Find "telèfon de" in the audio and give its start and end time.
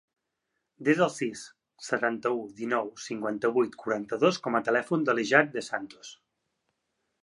4.71-5.19